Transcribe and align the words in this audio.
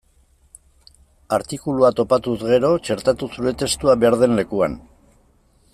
Artikulua 1.37 1.91
topatuz 1.99 2.35
gero, 2.47 2.73
txertatu 2.89 3.31
zure 3.35 3.55
testua 3.65 3.99
behar 4.05 4.19
den 4.25 4.35
lekuan. 4.41 4.81